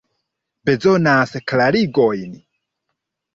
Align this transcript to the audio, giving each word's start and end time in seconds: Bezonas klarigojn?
Bezonas 0.69 1.33
klarigojn? 1.51 2.33